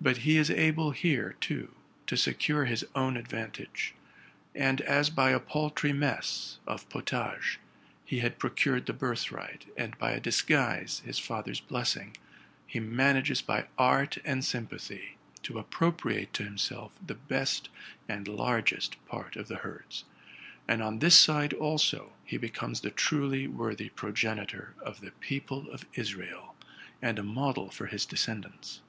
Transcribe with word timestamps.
But 0.00 0.16
he 0.26 0.36
is 0.36 0.50
able 0.50 0.90
here, 0.90 1.36
too, 1.40 1.72
to 2.08 2.16
secure 2.16 2.64
his 2.64 2.84
own 2.92 3.14
acdy 3.14 3.52
deithhot 3.52 3.92
and 4.52 4.80
as 4.80 5.10
by 5.10 5.30
a 5.30 5.38
paltry 5.38 5.92
mess 5.92 6.58
(of 6.66 6.88
pottage) 6.88 7.60
he 8.04 8.18
had 8.18 8.40
procured 8.40 8.86
the 8.86 8.94
birthright, 8.94 9.66
and, 9.76 9.96
by 9.98 10.10
a 10.10 10.18
disguise, 10.18 11.02
his 11.04 11.20
father's 11.20 11.60
bless 11.60 11.96
ing, 11.96 12.16
he 12.66 12.80
manages 12.80 13.42
by 13.42 13.68
art 13.78 14.18
and 14.24 14.44
sympathy 14.44 15.18
to 15.44 15.60
appropriate 15.60 16.32
to 16.32 16.42
himself 16.42 16.90
the 17.06 17.14
best 17.14 17.68
and 18.08 18.26
largest 18.26 18.96
part 19.06 19.36
of 19.36 19.46
the 19.46 19.58
herds; 19.58 20.02
and 20.66 20.82
on 20.82 20.98
this 20.98 21.16
side 21.16 21.52
also 21.52 22.12
he 22.24 22.36
becomes 22.36 22.80
the 22.80 22.90
truly 22.90 23.46
worthy 23.46 23.88
progenitor 23.90 24.74
of 24.80 25.00
the 25.00 25.12
peo 25.20 25.38
ple 25.46 25.70
of 25.70 25.86
Israel, 25.94 26.56
and 27.00 27.20
a 27.20 27.22
model 27.22 27.70
for 27.70 27.86
his 27.86 28.04
descendants. 28.04 28.80